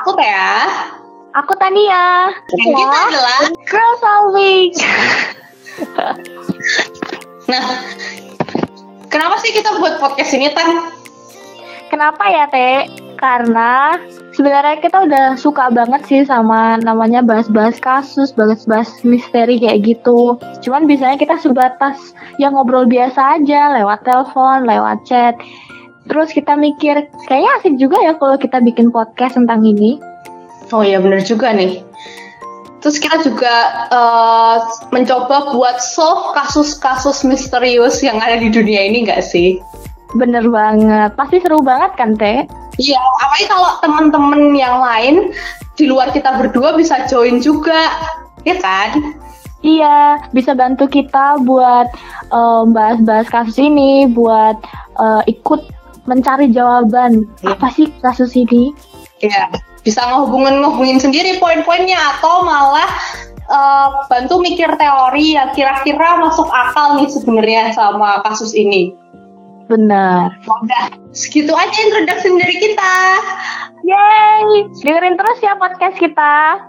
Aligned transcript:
Aku 0.00 0.16
Thea. 0.16 0.68
Aku 1.32 1.52
Tania. 1.56 2.28
Dan 2.52 2.68
kita 2.76 2.98
adalah 3.08 3.40
Girl 3.64 3.92
Solving. 4.00 4.72
Nah, 7.48 7.64
kenapa 9.08 9.40
sih 9.40 9.52
kita 9.56 9.80
buat 9.80 9.96
podcast 9.96 10.32
ini, 10.36 10.52
Tan? 10.52 10.92
Kenapa 11.88 12.24
ya, 12.28 12.44
Teh? 12.48 12.88
Karena 13.20 14.00
sebenarnya 14.34 14.80
kita 14.82 15.06
udah 15.06 15.26
suka 15.38 15.70
banget 15.70 16.02
sih 16.08 16.20
sama 16.26 16.80
namanya 16.80 17.22
bahas-bahas 17.22 17.78
kasus, 17.78 18.34
bahas-bahas 18.34 18.90
misteri 19.06 19.62
kayak 19.62 19.84
gitu. 19.86 20.40
Cuman 20.64 20.90
biasanya 20.90 21.20
kita 21.20 21.38
sebatas 21.38 22.16
yang 22.40 22.56
ngobrol 22.58 22.88
biasa 22.88 23.38
aja 23.40 23.76
lewat 23.78 24.02
telepon, 24.02 24.66
lewat 24.66 25.04
chat. 25.06 25.36
Terus 26.02 26.34
kita 26.34 26.58
mikir, 26.58 27.06
kayaknya 27.30 27.50
asik 27.62 27.74
juga 27.78 27.96
ya 28.02 28.18
kalau 28.18 28.34
kita 28.34 28.58
bikin 28.58 28.90
podcast 28.90 29.38
tentang 29.38 29.62
ini. 29.62 30.02
Oh 30.74 30.82
iya, 30.82 30.98
bener 30.98 31.22
juga 31.22 31.54
nih. 31.54 31.84
Terus 32.82 32.98
kita 32.98 33.22
juga 33.22 33.86
eh, 33.94 34.56
mencoba 34.90 35.54
buat 35.54 35.78
solve 35.78 36.34
kasus-kasus 36.34 37.22
misterius 37.22 38.02
yang 38.02 38.18
ada 38.18 38.42
di 38.42 38.50
dunia 38.50 38.90
ini 38.90 39.06
nggak 39.06 39.22
sih? 39.22 39.62
Bener 40.18 40.42
banget. 40.50 41.14
Pasti 41.14 41.38
seru 41.38 41.62
banget 41.62 41.94
kan, 41.94 42.18
Teh? 42.18 42.42
Iya, 42.82 42.98
apalagi 43.22 43.46
kalau 43.46 43.70
temen-temen 43.84 44.42
yang 44.58 44.82
lain 44.82 45.30
di 45.78 45.86
luar 45.86 46.10
kita 46.10 46.34
berdua 46.34 46.74
bisa 46.74 47.06
join 47.06 47.38
juga, 47.38 48.10
ya 48.42 48.58
kan? 48.58 48.98
Iya, 49.62 50.18
bisa 50.34 50.58
bantu 50.58 50.90
kita 50.90 51.38
buat 51.46 51.86
eh, 52.34 52.62
bahas-bahas 52.74 53.30
kasus 53.30 53.62
ini, 53.62 54.10
buat 54.10 54.58
eh, 54.98 55.22
ikut 55.30 55.81
mencari 56.06 56.50
jawaban 56.50 57.26
Iya. 57.42 57.54
apa 57.54 57.68
sih 57.74 57.88
kasus 58.02 58.34
ini. 58.34 58.74
Iya, 59.22 59.54
bisa 59.86 60.02
ngehubungin 60.02 60.58
ngehubungin 60.62 60.98
sendiri 60.98 61.38
poin-poinnya 61.38 61.98
atau 62.18 62.42
malah 62.42 62.90
eh, 63.42 63.88
bantu 64.08 64.40
mikir 64.40 64.70
teori 64.80 65.36
yang 65.36 65.52
kira-kira 65.52 66.18
masuk 66.18 66.48
akal 66.48 66.98
nih 66.98 67.08
sebenarnya 67.10 67.70
sama 67.76 68.22
kasus 68.26 68.54
ini. 68.56 68.94
Benar. 69.70 70.36
Udah, 70.42 70.84
segitu 71.14 71.54
aja 71.54 71.78
introduction 71.86 72.36
dari 72.36 72.56
kita. 72.60 72.94
Yeay, 73.82 74.68
dengerin 74.84 75.18
terus 75.18 75.38
ya 75.42 75.58
podcast 75.58 75.96
kita. 75.98 76.60